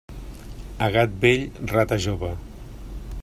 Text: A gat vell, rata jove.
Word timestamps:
A 0.85 0.87
gat 0.95 1.13
vell, 1.25 1.45
rata 1.73 1.99
jove. 2.09 2.35